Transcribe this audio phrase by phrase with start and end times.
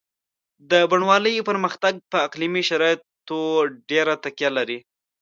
[0.71, 3.39] د بڼوالۍ پرمختګ په اقلیمي شرایطو
[3.89, 4.79] ډېره تکیه لري.